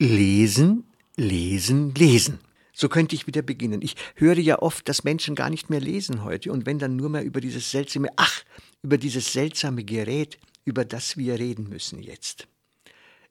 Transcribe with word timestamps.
Lesen, 0.00 0.84
lesen, 1.16 1.92
lesen. 1.96 2.38
So 2.72 2.88
könnte 2.88 3.16
ich 3.16 3.26
wieder 3.26 3.42
beginnen. 3.42 3.82
Ich 3.82 3.96
höre 4.14 4.38
ja 4.38 4.60
oft, 4.60 4.88
dass 4.88 5.02
Menschen 5.02 5.34
gar 5.34 5.50
nicht 5.50 5.70
mehr 5.70 5.80
lesen 5.80 6.22
heute 6.22 6.52
und 6.52 6.66
wenn 6.66 6.78
dann 6.78 6.94
nur 6.94 7.08
mehr 7.08 7.24
über 7.24 7.40
dieses 7.40 7.72
seltsame, 7.72 8.08
ach, 8.14 8.44
über 8.80 8.96
dieses 8.96 9.32
seltsame 9.32 9.82
Gerät, 9.82 10.38
über 10.64 10.84
das 10.84 11.16
wir 11.16 11.40
reden 11.40 11.68
müssen 11.68 12.00
jetzt. 12.00 12.46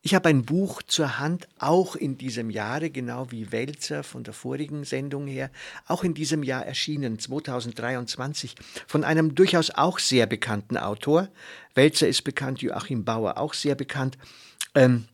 Ich 0.02 0.14
habe 0.14 0.28
ein 0.28 0.44
Buch 0.44 0.82
zur 0.84 1.20
Hand, 1.20 1.48
auch 1.58 1.96
in 1.96 2.18
diesem 2.18 2.50
Jahre, 2.50 2.90
genau 2.90 3.32
wie 3.32 3.54
Welzer 3.54 4.04
von 4.04 4.26
der 4.26 4.34
vorigen 4.34 4.84
Sendung 4.84 5.26
her, 5.26 5.50
auch 5.86 6.04
in 6.04 6.14
diesem 6.14 6.44
Jahr 6.44 6.66
erschienen, 6.66 7.18
2023, 7.18 8.56
von 8.88 9.06
einem 9.06 9.36
durchaus 9.36 9.72
auch 9.72 10.00
sehr 10.00 10.26
bekannten 10.26 10.76
Autor. 10.76 11.30
Welzer 11.76 12.10
ist 12.10 12.24
bekannt, 12.24 12.62
Joachim 12.62 13.06
Bauer 13.06 13.38
auch 13.38 13.54
sehr 13.54 13.76
bekannt. 13.76 14.18
Ähm, 14.76 15.06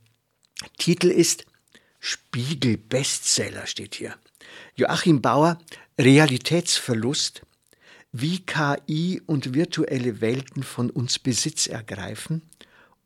Titel 0.77 1.07
ist 1.07 1.45
Spiegel 1.99 2.77
Bestseller 2.77 3.65
steht 3.65 3.95
hier. 3.95 4.15
Joachim 4.75 5.21
Bauer 5.21 5.57
Realitätsverlust, 5.99 7.43
wie 8.11 8.39
KI 8.39 9.21
und 9.25 9.53
virtuelle 9.53 10.19
Welten 10.19 10.63
von 10.63 10.89
uns 10.89 11.17
Besitz 11.19 11.67
ergreifen 11.67 12.41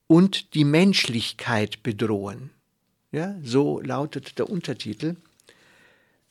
und 0.07 0.53
die 0.53 0.63
Menschlichkeit 0.63 1.83
bedrohen. 1.83 2.49
Ja, 3.11 3.35
so 3.43 3.79
lautet 3.81 4.39
der 4.39 4.49
Untertitel. 4.49 5.15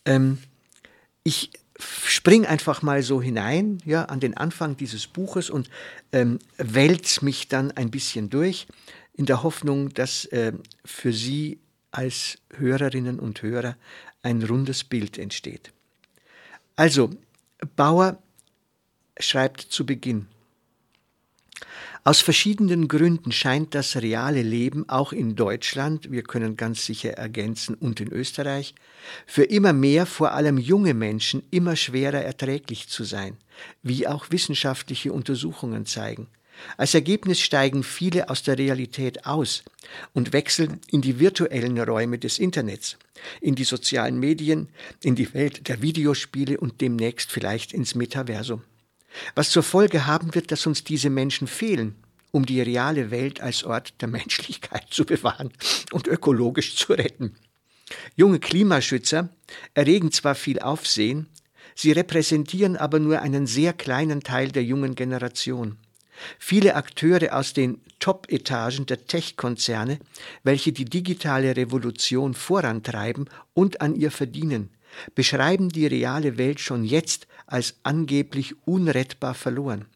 Ähm, 0.05 0.39
ich 1.23 1.51
spring 1.79 2.47
einfach 2.47 2.83
mal 2.83 3.03
so 3.03 3.21
hinein, 3.21 3.79
ja, 3.85 4.05
an 4.07 4.21
den 4.21 4.37
Anfang 4.37 4.77
dieses 4.77 5.07
Buches 5.07 5.51
und 5.51 5.71
ähm, 6.13 6.39
wälz 6.57 7.23
mich 7.23 7.49
dann 7.49 7.71
ein 7.73 7.91
bisschen 7.91 8.31
durch 8.31 8.67
in 9.17 9.27
der 9.27 9.43
Hoffnung, 9.43 9.93
dass 9.95 10.27
äh, 10.27 10.53
für 10.85 11.13
Sie 11.13 11.59
als 11.91 12.39
Hörerinnen 12.57 13.19
und 13.19 13.43
Hörer 13.43 13.77
ein 14.23 14.43
rundes 14.43 14.85
Bild 14.85 15.19
entsteht. 15.19 15.73
Also, 16.77 17.11
Bauer 17.75 18.23
schreibt 19.19 19.63
zu 19.63 19.87
Beginn, 19.87 20.27
aus 22.05 22.21
verschiedenen 22.21 22.87
Gründen 22.87 23.33
scheint 23.33 23.75
das 23.75 23.97
reale 23.97 24.43
Leben 24.43 24.89
auch 24.89 25.13
in 25.13 25.35
Deutschland, 25.35 26.13
wir 26.13 26.23
können 26.23 26.57
ganz 26.57 26.87
sicher 26.87 27.15
ergänzen, 27.15 27.75
und 27.75 27.99
in 27.99 28.13
Österreich, 28.13 28.77
für 29.27 29.43
immer 29.43 29.73
mehr, 29.73 30.07
vor 30.07 30.31
allem 30.31 30.57
junge 30.57 30.95
Menschen, 30.95 31.43
immer 31.51 31.75
schwerer 31.75 32.21
erträglich 32.23 32.89
zu 32.89 33.03
sein, 33.03 33.37
wie 33.83 34.07
auch 34.07 34.31
wissenschaftliche 34.31 35.13
Untersuchungen 35.13 35.85
zeigen. 35.85 36.29
Als 36.77 36.95
Ergebnis 36.95 37.41
steigen 37.41 37.83
viele 37.83 38.29
aus 38.29 38.43
der 38.43 38.59
Realität 38.59 39.27
aus 39.27 39.63
und 40.13 40.33
wechseln 40.33 40.81
in 40.91 41.01
die 41.01 41.19
virtuellen 41.19 41.79
Räume 41.79 42.19
des 42.19 42.39
Internets, 42.39 42.97
in 43.41 43.55
die 43.55 43.65
sozialen 43.65 44.19
Medien, 44.19 44.69
in 45.03 45.15
die 45.15 45.33
Welt 45.35 45.69
der 45.69 45.83
Videospiele 45.83 46.59
und 46.59 46.81
demnächst 46.81 47.31
vielleicht 47.31 47.73
ins 47.73 47.95
Metaversum. 47.95 48.63
Was 49.35 49.51
zur 49.51 49.63
Folge 49.63 50.07
haben 50.07 50.35
wird, 50.35 50.53
dass 50.53 50.67
uns 50.67 50.85
diese 50.85 51.11
Menschen 51.11 51.47
fehlen, 51.47 51.95
um 52.33 52.45
die 52.45 52.61
reale 52.61 53.11
Welt 53.11 53.41
als 53.41 53.65
Ort 53.65 53.95
der 54.01 54.09
Menschlichkeit 54.09 54.87
zu 54.91 55.05
bewahren 55.05 55.53
und 55.93 56.07
ökologisch 56.07 56.77
zu 56.77 56.93
retten. 56.93 57.37
Junge 58.17 58.41
Klimaschützer 58.41 59.29
erregen 59.75 60.11
zwar 60.13 60.35
viel 60.35 60.59
Aufsehen, 60.59 61.29
sie 61.75 61.93
repräsentieren 61.93 62.77
aber 62.77 62.99
nur 62.99 63.21
einen 63.21 63.47
sehr 63.47 63.73
kleinen 63.73 64.23
Teil 64.23 64.51
der 64.51 64.65
jungen 64.65 64.95
Generation. 64.95 65.79
Viele 66.39 66.75
Akteure 66.75 67.37
aus 67.37 67.53
den 67.53 67.81
Top-Etagen 67.99 68.87
der 68.87 69.07
Tech-Konzerne, 69.07 69.99
welche 70.43 70.73
die 70.73 70.85
digitale 70.85 71.57
Revolution 71.57 72.35
vorantreiben 72.35 73.29
und 73.55 73.81
an 73.81 73.95
ihr 73.95 74.11
verdienen, 74.11 74.71
beschreiben 75.15 75.69
die 75.69 75.87
reale 75.87 76.39
Welt 76.39 76.61
schon 76.61 76.85
jetzt 76.85 77.27
als 77.47 77.77
angeblich 77.83 78.55
unrettbar 78.67 79.35
verloren. 79.35 79.87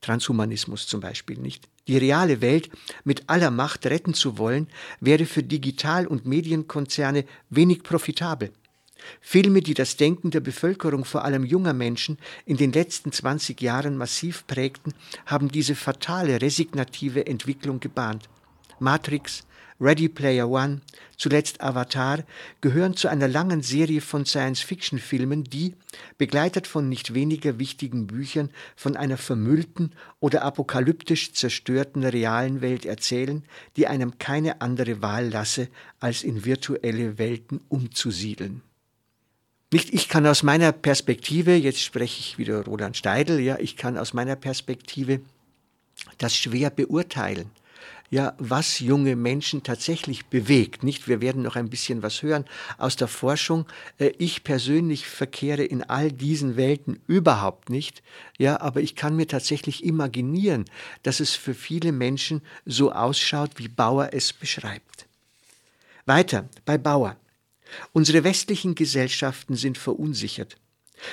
Transhumanismus 0.00 0.86
zum 0.86 1.00
Beispiel 1.00 1.38
nicht. 1.38 1.68
Die 1.88 1.98
reale 1.98 2.40
Welt 2.40 2.70
mit 3.04 3.28
aller 3.28 3.50
Macht 3.50 3.86
retten 3.86 4.14
zu 4.14 4.38
wollen, 4.38 4.68
wäre 5.00 5.26
für 5.26 5.42
Digital- 5.42 6.06
und 6.06 6.26
Medienkonzerne 6.26 7.24
wenig 7.50 7.82
profitabel. 7.82 8.52
Filme, 9.20 9.60
die 9.60 9.74
das 9.74 9.96
Denken 9.96 10.30
der 10.30 10.40
Bevölkerung, 10.40 11.04
vor 11.04 11.24
allem 11.24 11.44
junger 11.44 11.72
Menschen, 11.72 12.18
in 12.46 12.56
den 12.56 12.72
letzten 12.72 13.12
20 13.12 13.60
Jahren 13.60 13.96
massiv 13.96 14.46
prägten, 14.46 14.94
haben 15.26 15.50
diese 15.50 15.74
fatale, 15.74 16.40
resignative 16.40 17.26
Entwicklung 17.26 17.80
gebahnt. 17.80 18.28
Matrix, 18.78 19.44
Ready 19.82 20.10
Player 20.10 20.46
One, 20.46 20.82
zuletzt 21.16 21.62
Avatar, 21.62 22.24
gehören 22.60 22.96
zu 22.96 23.08
einer 23.08 23.28
langen 23.28 23.62
Serie 23.62 24.02
von 24.02 24.26
Science-Fiction-Filmen, 24.26 25.44
die, 25.44 25.74
begleitet 26.18 26.66
von 26.66 26.90
nicht 26.90 27.14
weniger 27.14 27.58
wichtigen 27.58 28.06
Büchern, 28.06 28.50
von 28.76 28.94
einer 28.94 29.16
vermüllten 29.16 29.92
oder 30.20 30.42
apokalyptisch 30.42 31.32
zerstörten 31.32 32.04
realen 32.04 32.60
Welt 32.60 32.84
erzählen, 32.84 33.42
die 33.78 33.86
einem 33.86 34.18
keine 34.18 34.60
andere 34.60 35.00
Wahl 35.00 35.30
lasse, 35.30 35.68
als 35.98 36.24
in 36.24 36.44
virtuelle 36.44 37.16
Welten 37.16 37.62
umzusiedeln. 37.70 38.60
Nicht 39.72 39.94
ich 39.94 40.08
kann 40.08 40.26
aus 40.26 40.42
meiner 40.42 40.72
Perspektive, 40.72 41.54
jetzt 41.54 41.80
spreche 41.80 42.18
ich 42.18 42.38
wieder 42.38 42.64
Roland 42.64 42.96
Steidl, 42.96 43.38
ja, 43.38 43.56
ich 43.58 43.76
kann 43.76 43.96
aus 43.96 44.12
meiner 44.12 44.34
Perspektive 44.34 45.20
das 46.18 46.36
schwer 46.36 46.70
beurteilen. 46.70 47.50
Ja, 48.12 48.34
was 48.38 48.80
junge 48.80 49.14
Menschen 49.14 49.62
tatsächlich 49.62 50.26
bewegt. 50.26 50.82
Nicht, 50.82 51.06
wir 51.06 51.20
werden 51.20 51.42
noch 51.42 51.54
ein 51.54 51.70
bisschen 51.70 52.02
was 52.02 52.22
hören 52.22 52.44
aus 52.76 52.96
der 52.96 53.06
Forschung. 53.06 53.66
Äh, 53.98 54.10
ich 54.18 54.42
persönlich 54.42 55.06
verkehre 55.06 55.62
in 55.62 55.84
all 55.84 56.10
diesen 56.10 56.56
Welten 56.56 56.98
überhaupt 57.06 57.70
nicht. 57.70 58.02
Ja, 58.36 58.60
aber 58.60 58.80
ich 58.80 58.96
kann 58.96 59.14
mir 59.14 59.28
tatsächlich 59.28 59.84
imaginieren, 59.84 60.64
dass 61.04 61.20
es 61.20 61.36
für 61.36 61.54
viele 61.54 61.92
Menschen 61.92 62.42
so 62.66 62.90
ausschaut, 62.90 63.52
wie 63.58 63.68
Bauer 63.68 64.10
es 64.12 64.32
beschreibt. 64.32 65.06
Weiter 66.04 66.48
bei 66.64 66.78
Bauer. 66.78 67.19
Unsere 67.92 68.24
westlichen 68.24 68.74
Gesellschaften 68.74 69.56
sind 69.56 69.78
verunsichert. 69.78 70.56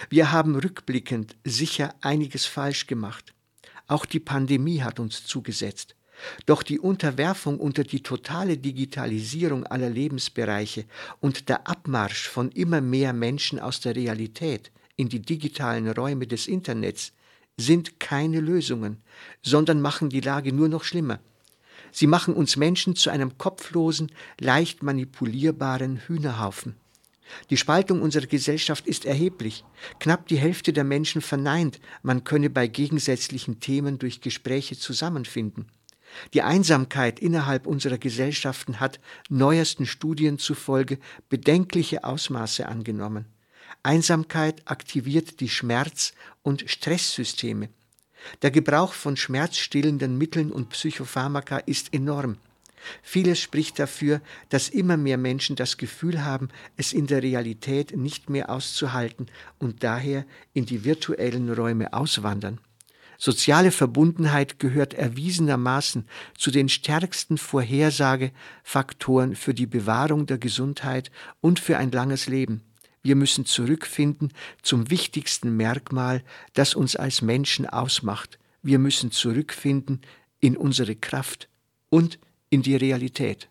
Wir 0.10 0.32
haben 0.32 0.56
rückblickend 0.56 1.36
sicher 1.44 1.96
einiges 2.02 2.46
falsch 2.46 2.88
gemacht. 2.88 3.34
Auch 3.88 4.06
die 4.06 4.20
Pandemie 4.20 4.82
hat 4.82 5.00
uns 5.00 5.26
zugesetzt. 5.26 5.96
Doch 6.46 6.64
die 6.64 6.80
Unterwerfung 6.80 7.60
unter 7.60 7.84
die 7.84 8.02
totale 8.02 8.58
Digitalisierung 8.58 9.66
aller 9.66 9.90
Lebensbereiche 9.90 10.86
und 11.20 11.48
der 11.48 11.68
Abmarsch 11.68 12.28
von 12.28 12.52
immer 12.52 12.82
mehr 12.82 13.14
Menschen 13.14 13.60
aus 13.60 13.82
der 13.82 13.96
Realität 13.96 14.72
in 14.96 15.10
die 15.10 15.22
digitalen 15.22 15.88
Räume 15.90 16.28
des 16.28 16.48
Internets 16.48 17.14
sind 17.56 18.00
keine 18.00 18.40
Lösungen, 18.40 18.98
sondern 19.42 19.80
machen 19.80 20.10
die 20.10 20.22
Lage 20.22 20.52
nur 20.52 20.68
noch 20.68 20.84
schlimmer. 20.84 21.20
Sie 21.92 22.08
machen 22.08 22.34
uns 22.34 22.58
Menschen 22.58 22.96
zu 22.96 23.10
einem 23.10 23.38
kopflosen, 23.38 24.12
leicht 24.40 24.84
manipulierbaren 24.84 25.98
Hühnerhaufen. 26.08 26.76
Die 27.50 27.58
Spaltung 27.58 28.02
unserer 28.02 28.26
Gesellschaft 28.26 28.88
ist 28.88 29.06
erheblich. 29.06 29.64
Knapp 30.00 30.28
die 30.28 30.38
Hälfte 30.38 30.74
der 30.74 30.84
Menschen 30.84 31.22
verneint, 31.22 31.80
man 32.02 32.24
könne 32.24 32.50
bei 32.50 32.68
gegensätzlichen 32.68 33.60
Themen 33.60 34.00
durch 34.00 34.22
Gespräche 34.22 34.78
zusammenfinden. 34.78 35.68
Die 36.34 36.42
Einsamkeit 36.42 37.20
innerhalb 37.20 37.68
unserer 37.68 37.98
Gesellschaften 37.98 38.80
hat 38.80 39.00
neuesten 39.30 39.86
Studien 39.86 40.40
zufolge 40.40 41.00
bedenkliche 41.30 42.04
Ausmaße 42.04 42.68
angenommen. 42.68 43.26
Einsamkeit 43.84 44.62
aktiviert 44.66 45.40
die 45.42 45.50
Schmerz- 45.50 46.14
und 46.44 46.70
Stresssysteme. 46.70 47.70
Der 48.42 48.52
Gebrauch 48.52 48.94
von 48.94 49.18
schmerzstillenden 49.18 50.18
Mitteln 50.18 50.52
und 50.52 50.70
Psychopharmaka 50.70 51.58
ist 51.58 51.94
enorm. 51.94 52.38
Vieles 53.02 53.40
spricht 53.40 53.80
dafür, 53.80 54.22
dass 54.50 54.70
immer 54.70 54.98
mehr 54.98 55.18
Menschen 55.18 55.56
das 55.56 55.78
Gefühl 55.78 56.24
haben, 56.24 56.50
es 56.78 56.94
in 56.94 57.08
der 57.08 57.24
Realität 57.24 57.96
nicht 57.96 58.30
mehr 58.30 58.50
auszuhalten 58.50 59.28
und 59.60 59.84
daher 59.84 60.26
in 60.54 60.66
die 60.66 60.84
virtuellen 60.84 61.52
Räume 61.52 61.94
auswandern. 61.94 62.60
Soziale 63.20 63.72
Verbundenheit 63.72 64.60
gehört 64.60 64.94
erwiesenermaßen 64.94 66.08
zu 66.38 66.52
den 66.52 66.70
stärksten 66.70 67.40
Vorhersagefaktoren 67.40 69.36
für 69.36 69.56
die 69.56 69.66
Bewahrung 69.66 70.28
der 70.28 70.38
Gesundheit 70.38 71.12
und 71.42 71.60
für 71.60 71.78
ein 71.78 71.92
langes 71.92 72.28
Leben. 72.28 72.62
Wir 73.04 73.16
müssen 73.16 73.46
zurückfinden 73.46 74.34
zum 74.62 74.90
wichtigsten 74.90 75.56
Merkmal, 75.56 76.24
das 76.54 76.74
uns 76.76 76.96
als 76.96 77.22
Menschen 77.22 77.66
ausmacht. 77.66 78.40
Wir 78.62 78.80
müssen 78.80 79.12
zurückfinden 79.12 80.02
in 80.40 80.58
unsere 80.58 80.96
Kraft 80.96 81.48
und 81.90 82.20
in 82.50 82.62
die 82.62 82.76
Realität. 82.76 83.50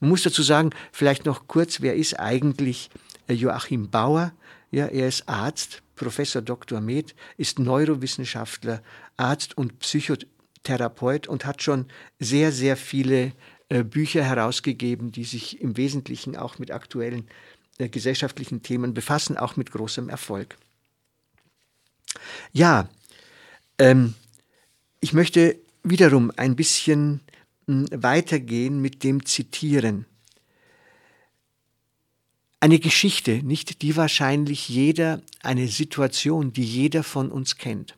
Man 0.00 0.10
muss 0.10 0.22
dazu 0.22 0.42
sagen, 0.42 0.70
vielleicht 0.92 1.26
noch 1.26 1.46
kurz, 1.46 1.80
wer 1.80 1.94
ist 1.94 2.18
eigentlich 2.18 2.90
äh, 3.28 3.34
Joachim 3.34 3.90
Bauer? 3.90 4.32
Ja, 4.70 4.86
er 4.86 5.08
ist 5.08 5.28
Arzt, 5.28 5.82
Professor 5.96 6.40
Dr. 6.40 6.80
Med, 6.80 7.14
ist 7.36 7.58
Neurowissenschaftler, 7.58 8.82
Arzt 9.16 9.58
und 9.58 9.78
Psychotherapeut 9.80 11.26
und 11.26 11.44
hat 11.44 11.62
schon 11.62 11.86
sehr, 12.18 12.52
sehr 12.52 12.76
viele 12.76 13.32
äh, 13.68 13.84
Bücher 13.84 14.24
herausgegeben, 14.24 15.12
die 15.12 15.24
sich 15.24 15.60
im 15.60 15.76
Wesentlichen 15.76 16.36
auch 16.36 16.58
mit 16.58 16.70
aktuellen 16.70 17.28
gesellschaftlichen 17.88 18.62
Themen 18.62 18.94
befassen, 18.94 19.36
auch 19.36 19.56
mit 19.56 19.70
großem 19.70 20.08
Erfolg. 20.08 20.56
Ja, 22.52 22.88
ähm, 23.78 24.14
ich 25.00 25.12
möchte 25.12 25.58
wiederum 25.82 26.32
ein 26.36 26.56
bisschen 26.56 27.20
hm, 27.66 27.86
weitergehen 27.92 28.80
mit 28.80 29.02
dem 29.04 29.24
Zitieren. 29.24 30.06
Eine 32.62 32.78
Geschichte, 32.78 33.42
nicht 33.42 33.80
die 33.80 33.96
wahrscheinlich 33.96 34.68
jeder, 34.68 35.22
eine 35.42 35.66
Situation, 35.68 36.52
die 36.52 36.64
jeder 36.64 37.02
von 37.02 37.32
uns 37.32 37.56
kennt. 37.56 37.96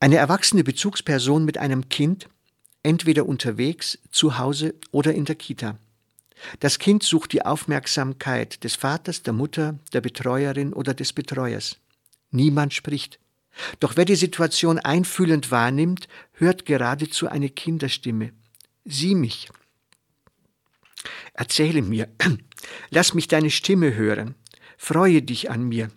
Eine 0.00 0.16
erwachsene 0.16 0.64
Bezugsperson 0.64 1.44
mit 1.44 1.58
einem 1.58 1.88
Kind, 1.88 2.28
entweder 2.82 3.26
unterwegs, 3.26 3.98
zu 4.10 4.38
Hause 4.38 4.74
oder 4.90 5.14
in 5.14 5.26
der 5.26 5.36
Kita. 5.36 5.78
Das 6.60 6.78
Kind 6.78 7.02
sucht 7.02 7.32
die 7.32 7.44
Aufmerksamkeit 7.44 8.64
des 8.64 8.76
Vaters, 8.76 9.22
der 9.22 9.32
Mutter, 9.32 9.78
der 9.92 10.00
Betreuerin 10.00 10.72
oder 10.72 10.94
des 10.94 11.12
Betreuers. 11.12 11.76
Niemand 12.30 12.74
spricht. 12.74 13.18
Doch 13.80 13.96
wer 13.96 14.04
die 14.04 14.16
Situation 14.16 14.78
einfühlend 14.78 15.50
wahrnimmt, 15.50 16.08
hört 16.32 16.64
geradezu 16.64 17.28
eine 17.28 17.50
Kinderstimme. 17.50 18.32
Sieh 18.84 19.14
mich, 19.14 19.48
Erzähle 21.34 21.82
mir, 21.82 22.08
lass 22.90 23.14
mich 23.14 23.28
deine 23.28 23.50
Stimme 23.50 23.94
hören, 23.94 24.34
freue 24.76 25.22
dich 25.22 25.50
an 25.50 25.62
mir. 25.62 25.90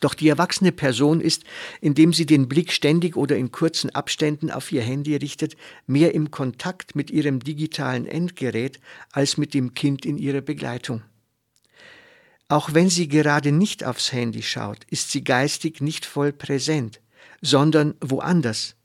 Doch 0.00 0.14
die 0.14 0.28
erwachsene 0.28 0.72
Person 0.72 1.20
ist, 1.20 1.44
indem 1.80 2.12
sie 2.12 2.26
den 2.26 2.48
Blick 2.48 2.72
ständig 2.72 3.16
oder 3.16 3.36
in 3.36 3.52
kurzen 3.52 3.94
Abständen 3.94 4.50
auf 4.50 4.72
ihr 4.72 4.82
Handy 4.82 5.14
richtet, 5.16 5.56
mehr 5.86 6.14
im 6.14 6.30
Kontakt 6.30 6.96
mit 6.96 7.10
ihrem 7.10 7.40
digitalen 7.40 8.06
Endgerät 8.06 8.80
als 9.12 9.36
mit 9.36 9.54
dem 9.54 9.74
Kind 9.74 10.04
in 10.04 10.18
ihrer 10.18 10.40
Begleitung. 10.40 11.02
Auch 12.48 12.74
wenn 12.74 12.90
sie 12.90 13.08
gerade 13.08 13.52
nicht 13.52 13.84
aufs 13.84 14.12
Handy 14.12 14.42
schaut, 14.42 14.84
ist 14.90 15.10
sie 15.10 15.24
geistig 15.24 15.80
nicht 15.80 16.04
voll 16.04 16.32
präsent, 16.32 17.00
sondern 17.40 17.94
woanders. 18.00 18.76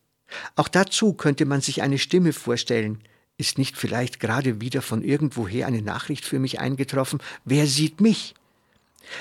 Auch 0.55 0.67
dazu 0.67 1.13
könnte 1.13 1.45
man 1.45 1.61
sich 1.61 1.81
eine 1.81 1.97
Stimme 1.97 2.33
vorstellen, 2.33 3.03
ist 3.37 3.57
nicht 3.57 3.77
vielleicht 3.77 4.19
gerade 4.19 4.61
wieder 4.61 4.81
von 4.81 5.03
irgendwoher 5.03 5.67
eine 5.67 5.81
Nachricht 5.81 6.25
für 6.25 6.39
mich 6.39 6.59
eingetroffen? 6.59 7.19
Wer 7.43 7.65
sieht 7.65 8.01
mich? 8.01 8.35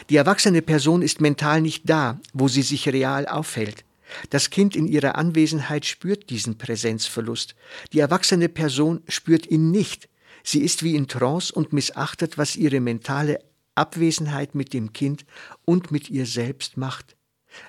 Die 0.09 0.17
erwachsene 0.17 0.63
Person 0.63 1.03
ist 1.03 1.21
mental 1.21 1.61
nicht 1.61 1.89
da, 1.89 2.21
wo 2.33 2.49
sie 2.49 2.63
sich 2.63 2.89
real 2.89 3.27
aufhält. 3.27 3.85
Das 4.31 4.51
Kind 4.51 4.77
in 4.77 4.87
ihrer 4.87 5.17
Anwesenheit 5.17 5.87
spürt 5.87 6.31
diesen 6.31 6.59
Präsenzverlust. 6.59 7.55
Die 7.93 8.01
erwachsene 8.01 8.49
Person 8.49 9.03
spürt 9.09 9.47
ihn 9.47 9.71
nicht. 9.71 10.09
Sie 10.43 10.63
ist 10.63 10.83
wie 10.83 10.97
in 10.97 11.07
Trance 11.07 11.53
und 11.53 11.73
missachtet, 11.73 12.39
was 12.39 12.57
ihre 12.57 12.81
mentale 12.81 13.41
Abwesenheit 13.75 14.55
mit 14.55 14.73
dem 14.73 14.93
Kind 14.93 15.25
und 15.65 15.91
mit 15.91 16.11
ihr 16.11 16.27
selbst 16.27 16.77
macht. 16.77 17.17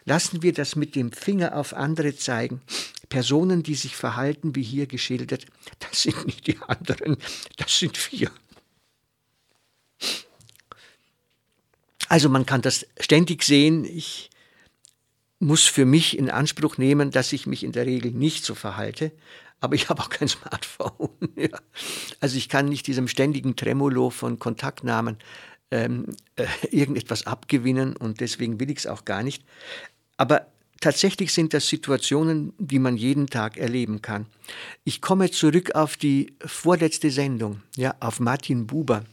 Lassen 0.05 0.43
wir 0.43 0.53
das 0.53 0.75
mit 0.75 0.95
dem 0.95 1.11
Finger 1.11 1.55
auf 1.55 1.73
andere 1.73 2.15
zeigen. 2.15 2.61
Personen, 3.09 3.63
die 3.63 3.75
sich 3.75 3.95
verhalten, 3.95 4.55
wie 4.55 4.63
hier 4.63 4.87
geschildert, 4.87 5.45
das 5.79 6.03
sind 6.03 6.25
nicht 6.25 6.47
die 6.47 6.57
anderen, 6.67 7.17
das 7.57 7.77
sind 7.77 8.11
wir. 8.11 8.31
Also 12.11 12.27
man 12.27 12.45
kann 12.45 12.61
das 12.61 12.85
ständig 12.99 13.41
sehen. 13.41 13.85
Ich 13.85 14.31
muss 15.39 15.63
für 15.63 15.85
mich 15.85 16.17
in 16.17 16.29
Anspruch 16.29 16.77
nehmen, 16.77 17.09
dass 17.09 17.31
ich 17.31 17.47
mich 17.47 17.63
in 17.63 17.71
der 17.71 17.85
Regel 17.85 18.11
nicht 18.11 18.43
so 18.43 18.53
verhalte, 18.53 19.13
aber 19.61 19.75
ich 19.75 19.87
habe 19.89 20.01
auch 20.01 20.09
kein 20.09 20.27
Smartphone. 20.27 21.09
Ja. 21.37 21.57
Also 22.19 22.35
ich 22.35 22.49
kann 22.49 22.65
nicht 22.65 22.85
diesem 22.85 23.07
ständigen 23.07 23.55
Tremolo 23.55 24.09
von 24.09 24.39
Kontaktnamen 24.39 25.17
ähm, 25.71 26.07
äh, 26.35 26.45
irgendetwas 26.69 27.25
abgewinnen 27.25 27.95
und 27.95 28.19
deswegen 28.19 28.59
will 28.59 28.69
ich 28.69 28.79
es 28.79 28.87
auch 28.87 29.05
gar 29.05 29.23
nicht. 29.23 29.45
Aber 30.17 30.47
tatsächlich 30.81 31.31
sind 31.31 31.53
das 31.53 31.69
Situationen, 31.69 32.51
die 32.59 32.79
man 32.79 32.97
jeden 32.97 33.27
Tag 33.27 33.55
erleben 33.55 34.01
kann. 34.01 34.25
Ich 34.83 35.01
komme 35.01 35.31
zurück 35.31 35.75
auf 35.75 35.95
die 35.95 36.35
vorletzte 36.45 37.09
Sendung, 37.09 37.61
ja, 37.77 37.95
auf 38.01 38.19
Martin 38.19 38.67
Buber. 38.67 39.05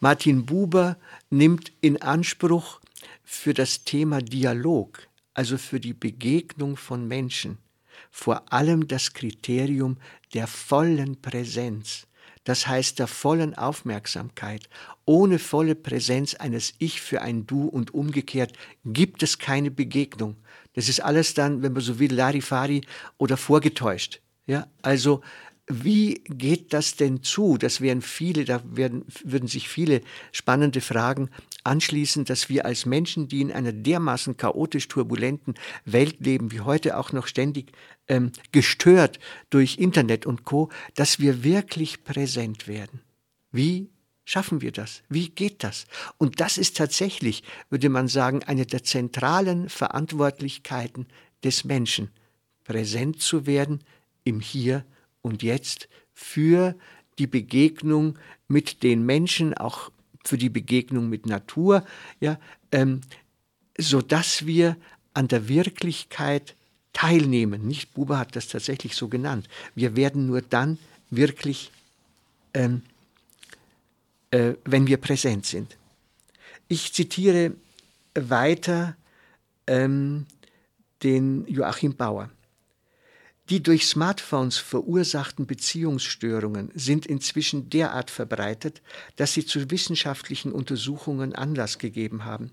Martin 0.00 0.46
Buber 0.46 0.96
nimmt 1.30 1.72
in 1.80 2.00
Anspruch 2.02 2.80
für 3.22 3.54
das 3.54 3.84
Thema 3.84 4.20
Dialog, 4.20 5.08
also 5.34 5.58
für 5.58 5.80
die 5.80 5.94
Begegnung 5.94 6.76
von 6.76 7.06
Menschen, 7.08 7.58
vor 8.10 8.52
allem 8.52 8.88
das 8.88 9.12
Kriterium 9.12 9.96
der 10.32 10.46
vollen 10.46 11.20
Präsenz 11.20 12.06
das 12.44 12.66
heißt 12.66 12.98
der 12.98 13.06
vollen 13.06 13.54
Aufmerksamkeit. 13.54 14.68
Ohne 15.06 15.38
volle 15.38 15.74
Präsenz 15.74 16.34
eines 16.34 16.74
Ich 16.78 17.00
für 17.00 17.22
ein 17.22 17.46
Du 17.46 17.66
und 17.66 17.92
umgekehrt 17.94 18.52
gibt 18.84 19.22
es 19.22 19.38
keine 19.38 19.70
Begegnung. 19.70 20.36
Das 20.74 20.88
ist 20.88 21.00
alles 21.00 21.34
dann, 21.34 21.62
wenn 21.62 21.72
man 21.72 21.82
so 21.82 21.98
will, 21.98 22.12
Larifari 22.12 22.82
oder 23.16 23.36
vorgetäuscht. 23.36 24.20
Ja, 24.46 24.66
also 24.82 25.22
wie 25.66 26.22
geht 26.24 26.74
das 26.74 26.96
denn 26.96 27.22
zu? 27.22 27.56
Das 27.56 27.80
wären 27.80 28.02
viele, 28.02 28.44
da 28.44 28.62
werden, 28.64 29.04
würden 29.22 29.48
sich 29.48 29.68
viele 29.68 30.02
spannende 30.30 30.82
Fragen 30.82 31.30
anschließen, 31.64 32.26
dass 32.26 32.50
wir 32.50 32.66
als 32.66 32.84
Menschen, 32.84 33.28
die 33.28 33.40
in 33.40 33.50
einer 33.50 33.72
dermaßen 33.72 34.36
chaotisch 34.36 34.88
turbulenten 34.88 35.54
Welt 35.86 36.16
leben, 36.20 36.52
wie 36.52 36.60
heute 36.60 36.98
auch 36.98 37.12
noch 37.12 37.26
ständig 37.26 37.72
ähm, 38.08 38.32
gestört 38.52 39.18
durch 39.48 39.78
Internet 39.78 40.26
und 40.26 40.44
Co., 40.44 40.68
dass 40.94 41.18
wir 41.18 41.44
wirklich 41.44 42.04
präsent 42.04 42.68
werden. 42.68 43.00
Wie 43.50 43.88
schaffen 44.26 44.60
wir 44.60 44.72
das? 44.72 45.02
Wie 45.08 45.30
geht 45.30 45.64
das? 45.64 45.86
Und 46.18 46.40
das 46.40 46.58
ist 46.58 46.76
tatsächlich, 46.76 47.42
würde 47.70 47.88
man 47.88 48.08
sagen, 48.08 48.42
eine 48.42 48.66
der 48.66 48.84
zentralen 48.84 49.70
Verantwortlichkeiten 49.70 51.06
des 51.42 51.64
Menschen, 51.64 52.10
präsent 52.64 53.22
zu 53.22 53.46
werden 53.46 53.82
im 54.24 54.40
Hier 54.40 54.84
und 55.24 55.42
Jetzt 55.42 55.88
für 56.12 56.76
die 57.18 57.26
Begegnung 57.26 58.18
mit 58.46 58.82
den 58.82 59.04
Menschen, 59.04 59.54
auch 59.54 59.90
für 60.24 60.38
die 60.38 60.48
Begegnung 60.48 61.08
mit 61.08 61.26
Natur, 61.26 61.84
ja, 62.20 62.38
ähm, 62.72 63.00
so 63.78 64.00
dass 64.00 64.46
wir 64.46 64.76
an 65.14 65.28
der 65.28 65.48
Wirklichkeit 65.48 66.54
teilnehmen. 66.92 67.66
Nicht 67.66 67.94
Buber 67.94 68.18
hat 68.18 68.36
das 68.36 68.48
tatsächlich 68.48 68.94
so 68.94 69.08
genannt. 69.08 69.48
Wir 69.74 69.96
werden 69.96 70.26
nur 70.26 70.42
dann 70.42 70.78
wirklich, 71.10 71.70
ähm, 72.52 72.82
äh, 74.30 74.54
wenn 74.64 74.86
wir 74.86 74.98
präsent 74.98 75.46
sind. 75.46 75.76
Ich 76.68 76.92
zitiere 76.92 77.52
weiter 78.14 78.96
ähm, 79.66 80.26
den 81.02 81.46
Joachim 81.46 81.96
Bauer. 81.96 82.30
Die 83.50 83.62
durch 83.62 83.86
Smartphones 83.86 84.56
verursachten 84.56 85.46
Beziehungsstörungen 85.46 86.70
sind 86.74 87.04
inzwischen 87.04 87.68
derart 87.68 88.10
verbreitet, 88.10 88.80
dass 89.16 89.34
sie 89.34 89.44
zu 89.44 89.70
wissenschaftlichen 89.70 90.50
Untersuchungen 90.50 91.34
Anlass 91.34 91.78
gegeben 91.78 92.24
haben. 92.24 92.52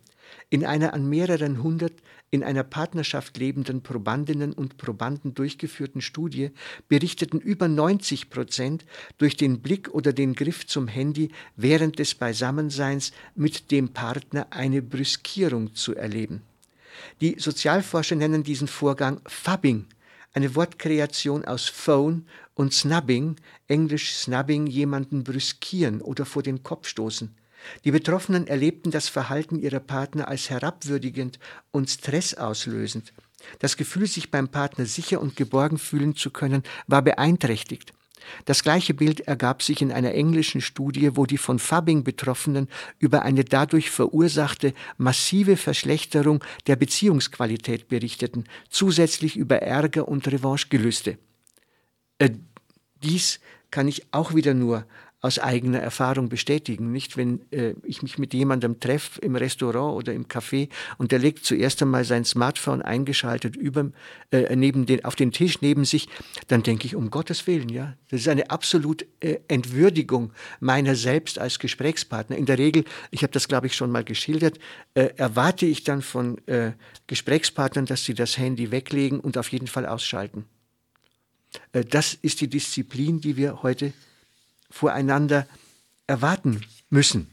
In 0.49 0.65
einer 0.65 0.93
an 0.93 1.07
mehreren 1.07 1.63
hundert 1.63 1.93
in 2.29 2.43
einer 2.43 2.63
Partnerschaft 2.63 3.37
lebenden 3.37 3.83
Probandinnen 3.83 4.53
und 4.53 4.77
Probanden 4.77 5.33
durchgeführten 5.33 6.01
Studie 6.01 6.51
berichteten 6.87 7.39
über 7.39 7.67
90 7.67 8.29
Prozent 8.29 8.85
durch 9.17 9.35
den 9.35 9.61
Blick 9.61 9.89
oder 9.93 10.13
den 10.13 10.33
Griff 10.33 10.65
zum 10.65 10.87
Handy 10.87 11.31
während 11.57 11.99
des 11.99 12.15
Beisammenseins 12.15 13.11
mit 13.35 13.71
dem 13.71 13.89
Partner 13.89 14.47
eine 14.49 14.81
Brüskierung 14.81 15.73
zu 15.73 15.95
erleben. 15.95 16.41
Die 17.19 17.35
Sozialforscher 17.37 18.15
nennen 18.15 18.43
diesen 18.43 18.67
Vorgang 18.67 19.21
Fubbing 19.25 19.87
eine 20.33 20.55
Wortkreation 20.55 21.45
aus 21.45 21.67
Phone 21.67 22.25
und 22.53 22.73
Snubbing, 22.73 23.35
englisch 23.67 24.13
Snubbing, 24.13 24.67
jemanden 24.67 25.23
brüskieren 25.23 26.01
oder 26.01 26.25
vor 26.25 26.43
den 26.43 26.63
Kopf 26.63 26.87
stoßen. 26.87 27.35
Die 27.83 27.91
Betroffenen 27.91 28.47
erlebten 28.47 28.91
das 28.91 29.07
Verhalten 29.07 29.59
ihrer 29.59 29.79
Partner 29.79 30.27
als 30.27 30.49
herabwürdigend 30.49 31.39
und 31.71 31.89
stressauslösend. 31.89 33.13
Das 33.59 33.77
Gefühl, 33.77 34.07
sich 34.07 34.31
beim 34.31 34.49
Partner 34.49 34.85
sicher 34.85 35.21
und 35.21 35.35
geborgen 35.35 35.77
fühlen 35.77 36.15
zu 36.15 36.31
können, 36.31 36.63
war 36.87 37.01
beeinträchtigt. 37.01 37.93
Das 38.45 38.63
gleiche 38.63 38.93
Bild 38.93 39.21
ergab 39.21 39.63
sich 39.63 39.81
in 39.81 39.91
einer 39.91 40.13
englischen 40.13 40.61
Studie, 40.61 41.15
wo 41.15 41.25
die 41.25 41.37
von 41.37 41.59
Fabbing 41.59 42.03
Betroffenen 42.03 42.67
über 42.99 43.23
eine 43.23 43.43
dadurch 43.43 43.89
verursachte 43.89 44.73
massive 44.97 45.57
Verschlechterung 45.57 46.43
der 46.67 46.75
Beziehungsqualität 46.75 47.87
berichteten, 47.87 48.45
zusätzlich 48.69 49.37
über 49.37 49.61
Ärger 49.61 50.07
und 50.07 50.27
Revanchegelüste. 50.27 51.17
Äh, 52.19 52.31
dies 53.03 53.39
kann 53.71 53.87
ich 53.87 54.13
auch 54.13 54.35
wieder 54.35 54.53
nur 54.53 54.85
aus 55.21 55.37
eigener 55.37 55.79
Erfahrung 55.79 56.29
bestätigen. 56.29 56.91
Nicht, 56.91 57.15
wenn 57.15 57.41
äh, 57.51 57.75
ich 57.83 58.01
mich 58.01 58.17
mit 58.17 58.33
jemandem 58.33 58.79
treffe 58.79 59.21
im 59.21 59.35
Restaurant 59.35 59.95
oder 59.95 60.13
im 60.13 60.25
Café 60.25 60.67
und 60.97 61.11
der 61.11 61.19
legt 61.19 61.45
zuerst 61.45 61.81
einmal 61.81 62.03
sein 62.05 62.25
Smartphone 62.25 62.81
eingeschaltet 62.81 63.55
über, 63.55 63.91
äh, 64.31 64.55
neben 64.55 64.87
den, 64.87 65.05
auf 65.05 65.15
den 65.15 65.31
Tisch 65.31 65.61
neben 65.61 65.85
sich, 65.85 66.09
dann 66.47 66.63
denke 66.63 66.87
ich, 66.87 66.95
um 66.95 67.11
Gottes 67.11 67.45
Willen, 67.45 67.69
ja, 67.69 67.95
das 68.09 68.21
ist 68.21 68.27
eine 68.27 68.49
absolute 68.49 69.05
äh, 69.19 69.37
Entwürdigung 69.47 70.33
meiner 70.59 70.95
selbst 70.95 71.37
als 71.37 71.59
Gesprächspartner. 71.59 72.35
In 72.35 72.47
der 72.47 72.57
Regel, 72.57 72.83
ich 73.11 73.21
habe 73.21 73.31
das 73.31 73.47
glaube 73.47 73.67
ich 73.67 73.75
schon 73.75 73.91
mal 73.91 74.03
geschildert, 74.03 74.57
äh, 74.95 75.09
erwarte 75.17 75.67
ich 75.67 75.83
dann 75.83 76.01
von 76.01 76.39
äh, 76.47 76.71
Gesprächspartnern, 77.05 77.85
dass 77.85 78.05
sie 78.05 78.15
das 78.15 78.39
Handy 78.39 78.71
weglegen 78.71 79.19
und 79.19 79.37
auf 79.37 79.49
jeden 79.49 79.67
Fall 79.67 79.85
ausschalten. 79.85 80.45
Äh, 81.73 81.85
das 81.85 82.15
ist 82.15 82.41
die 82.41 82.47
Disziplin, 82.47 83.21
die 83.21 83.37
wir 83.37 83.61
heute 83.61 83.93
voreinander 84.71 85.45
erwarten 86.07 86.61
müssen. 86.89 87.27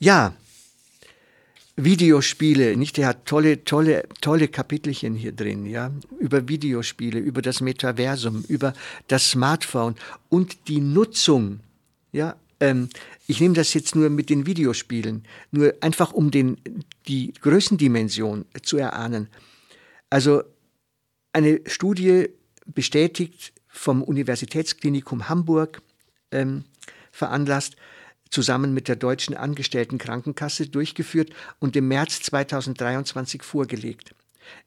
Ja, 0.00 0.34
Videospiele, 1.84 2.76
nicht? 2.76 2.98
Er 2.98 3.08
hat 3.08 3.26
tolle, 3.26 3.64
tolle, 3.64 4.06
tolle 4.20 4.48
Kapitelchen 4.48 5.14
hier 5.14 5.32
drin, 5.32 5.66
ja, 5.66 5.92
über 6.18 6.48
Videospiele, 6.48 7.18
über 7.18 7.42
das 7.42 7.60
Metaversum, 7.60 8.44
über 8.48 8.74
das 9.08 9.30
Smartphone 9.30 9.94
und 10.28 10.68
die 10.68 10.80
Nutzung, 10.80 11.60
ja. 12.12 12.36
Ähm, 12.62 12.90
ich 13.26 13.40
nehme 13.40 13.54
das 13.54 13.72
jetzt 13.72 13.94
nur 13.94 14.10
mit 14.10 14.28
den 14.28 14.44
Videospielen, 14.44 15.24
nur 15.50 15.74
einfach 15.80 16.12
um 16.12 16.30
den, 16.30 16.58
die 17.08 17.32
Größendimension 17.40 18.44
zu 18.62 18.76
erahnen. 18.76 19.28
Also 20.10 20.42
eine 21.32 21.60
Studie 21.66 22.28
bestätigt 22.66 23.54
vom 23.70 24.02
Universitätsklinikum 24.02 25.28
Hamburg 25.28 25.82
ähm, 26.30 26.64
veranlasst, 27.12 27.76
zusammen 28.30 28.72
mit 28.72 28.88
der 28.88 28.96
Deutschen 28.96 29.36
Angestelltenkrankenkasse 29.36 30.68
durchgeführt 30.68 31.30
und 31.58 31.74
im 31.76 31.88
März 31.88 32.20
2023 32.22 33.42
vorgelegt. 33.42 34.14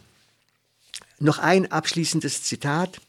noch 1.18 1.38
ein 1.38 1.72
abschließendes 1.72 2.42
Zitat. 2.42 3.00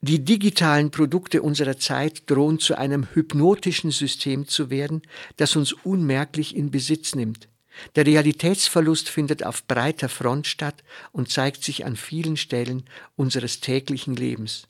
Die 0.00 0.24
digitalen 0.24 0.90
Produkte 0.90 1.42
unserer 1.42 1.78
Zeit 1.78 2.28
drohen 2.28 2.58
zu 2.58 2.76
einem 2.76 3.06
hypnotischen 3.14 3.92
System 3.92 4.48
zu 4.48 4.68
werden, 4.68 5.02
das 5.36 5.54
uns 5.54 5.72
unmerklich 5.72 6.56
in 6.56 6.72
Besitz 6.72 7.14
nimmt. 7.14 7.48
Der 7.94 8.04
Realitätsverlust 8.04 9.08
findet 9.08 9.44
auf 9.44 9.64
breiter 9.64 10.08
Front 10.08 10.46
statt 10.46 10.82
und 11.12 11.30
zeigt 11.30 11.62
sich 11.62 11.84
an 11.84 11.96
vielen 11.96 12.36
Stellen 12.36 12.84
unseres 13.16 13.60
täglichen 13.60 14.16
Lebens. 14.16 14.66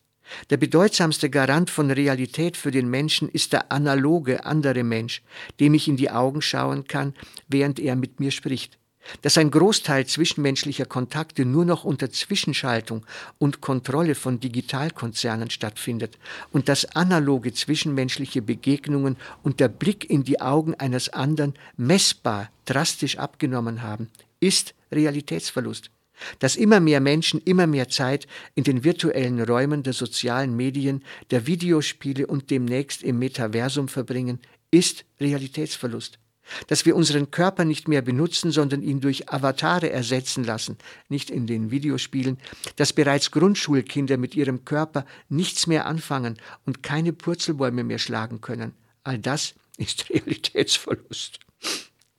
Der 0.51 0.57
bedeutsamste 0.57 1.31
Garant 1.31 1.71
von 1.71 1.91
Realität 1.91 2.57
für 2.57 2.71
den 2.71 2.89
Menschen 2.89 3.29
ist 3.29 3.53
der 3.53 3.73
analoge 3.73 4.45
andere 4.45 4.83
Mensch, 4.83 5.23
dem 5.61 5.75
ich 5.75 5.89
in 5.89 5.97
die 5.97 6.11
Augen 6.11 6.43
schauen 6.43 6.87
kann, 6.87 7.15
während 7.49 7.79
er 7.79 7.97
mit 7.97 8.21
mir 8.21 8.31
spricht. 8.31 8.79
Dass 9.23 9.37
ein 9.37 9.51
Großteil 9.51 10.07
zwischenmenschlicher 10.07 10.87
Kontakte 10.87 11.45
nur 11.45 11.65
noch 11.65 11.83
unter 11.85 12.11
Zwischenschaltung 12.11 13.05
und 13.39 13.61
Kontrolle 13.61 14.15
von 14.15 14.39
Digitalkonzernen 14.39 15.51
stattfindet 15.51 16.19
und 16.53 16.69
dass 16.69 16.85
analoge 16.95 17.53
zwischenmenschliche 17.53 18.43
Begegnungen 18.43 19.17
und 19.43 19.59
der 19.59 19.69
Blick 19.69 20.09
in 20.09 20.23
die 20.23 20.41
Augen 20.41 20.75
eines 20.75 21.09
anderen 21.09 21.55
messbar 21.77 22.51
drastisch 22.65 23.19
abgenommen 23.19 23.83
haben, 23.83 24.09
ist 24.39 24.75
Realitätsverlust 24.93 25.91
dass 26.39 26.57
immer 26.57 26.81
mehr 26.81 27.01
Menschen 27.01 27.41
immer 27.41 27.67
mehr 27.67 27.89
Zeit 27.89 28.27
in 28.55 28.65
den 28.65 28.85
virtuellen 28.85 29.43
Räumen 29.43 29.83
der 29.83 29.93
sozialen 29.93 30.57
Medien, 30.57 31.03
der 31.31 31.47
Videospiele 31.47 32.27
und 32.27 32.51
demnächst 32.51 33.03
im 33.03 33.19
Metaversum 33.19 33.89
verbringen, 33.89 34.41
ist 34.71 35.05
Realitätsverlust. 35.21 36.19
Dass 36.67 36.85
wir 36.85 36.97
unseren 36.97 37.31
Körper 37.31 37.65
nicht 37.65 37.87
mehr 37.87 38.03
benutzen, 38.03 38.51
sondern 38.51 38.83
ihn 38.83 39.01
durch 39.01 39.31
Avatare 39.31 39.91
ersetzen 39.91 40.43
lassen, 40.43 40.77
nicht 41.09 41.31
in 41.31 41.47
den 41.47 41.71
Videospielen, 41.71 42.39
dass 42.77 42.93
bereits 42.93 43.31
Grundschulkinder 43.31 44.17
mit 44.17 44.35
ihrem 44.35 44.65
Körper 44.65 45.07
nichts 45.29 45.69
mehr 45.69 45.87
anfangen 45.87 46.39
und 46.67 46.83
keine 46.83 47.13
Purzelbäume 47.13 47.85
mehr 47.85 47.99
schlagen 47.99 48.41
können, 48.41 48.75
all 49.05 49.19
das 49.19 49.55
ist 49.77 50.11
Realitätsverlust. 50.11 51.39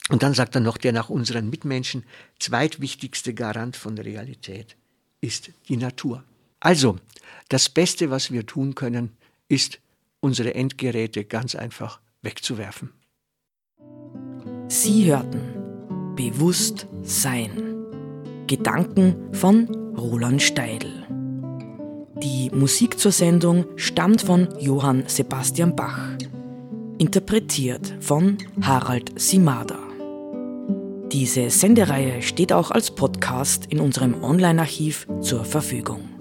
Und 0.09 0.23
dann 0.23 0.33
sagt 0.33 0.55
er 0.55 0.61
noch, 0.61 0.77
der 0.77 0.91
nach 0.91 1.09
unseren 1.09 1.49
Mitmenschen 1.49 2.03
zweitwichtigste 2.39 3.33
Garant 3.33 3.77
von 3.77 3.97
Realität 3.97 4.75
ist 5.21 5.51
die 5.69 5.77
Natur. 5.77 6.23
Also, 6.59 6.97
das 7.49 7.69
Beste, 7.69 8.09
was 8.09 8.31
wir 8.31 8.45
tun 8.45 8.75
können, 8.75 9.11
ist, 9.47 9.79
unsere 10.19 10.55
Endgeräte 10.55 11.25
ganz 11.25 11.55
einfach 11.55 11.99
wegzuwerfen. 12.21 12.91
Sie 14.67 15.05
hörten 15.05 15.63
Bewusst 16.15 16.87
Sein. 17.01 17.85
Gedanken 18.47 19.33
von 19.33 19.67
Roland 19.95 20.41
Steidl. 20.41 21.07
Die 22.21 22.49
Musik 22.51 22.99
zur 22.99 23.11
Sendung 23.11 23.65
stammt 23.75 24.21
von 24.21 24.47
Johann 24.59 25.03
Sebastian 25.07 25.75
Bach. 25.75 26.11
Interpretiert 26.97 27.95
von 27.99 28.37
Harald 28.61 29.19
Simada. 29.19 29.82
Diese 31.13 31.51
Sendereihe 31.51 32.23
steht 32.23 32.51
auch 32.51 32.71
als 32.71 32.89
Podcast 32.89 33.67
in 33.67 33.79
unserem 33.79 34.23
Online-Archiv 34.23 35.05
zur 35.21 35.45
Verfügung. 35.45 36.12